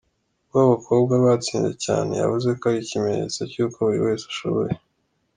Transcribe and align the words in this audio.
Kuba 0.47 0.61
abakobwa 0.67 1.13
batsinze 1.25 1.73
cyane, 1.85 2.11
yavuze 2.21 2.47
ko 2.59 2.63
ari 2.69 2.79
ikimenyetso 2.83 3.41
cy’uko 3.51 3.77
buri 3.85 3.99
wese 4.05 4.25
ashoboye. 4.31 4.73